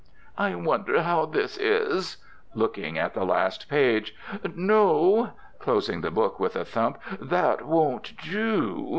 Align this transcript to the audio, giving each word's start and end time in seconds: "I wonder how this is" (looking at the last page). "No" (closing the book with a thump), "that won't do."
"I 0.39 0.55
wonder 0.55 1.03
how 1.03 1.27
this 1.27 1.57
is" 1.59 2.17
(looking 2.55 2.97
at 2.97 3.13
the 3.13 3.23
last 3.23 3.69
page). 3.69 4.15
"No" 4.55 5.33
(closing 5.59 6.01
the 6.01 6.09
book 6.09 6.39
with 6.39 6.55
a 6.55 6.65
thump), 6.65 6.97
"that 7.19 7.67
won't 7.67 8.13
do." 8.17 8.89